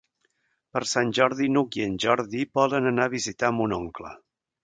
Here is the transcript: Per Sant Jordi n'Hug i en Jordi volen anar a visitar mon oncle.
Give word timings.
Per 0.75 0.81
Sant 0.91 1.11
Jordi 1.17 1.49
n'Hug 1.57 1.77
i 1.81 1.85
en 1.89 1.99
Jordi 2.07 2.43
volen 2.61 2.91
anar 2.93 3.07
a 3.09 3.13
visitar 3.17 3.55
mon 3.59 3.77
oncle. 3.81 4.15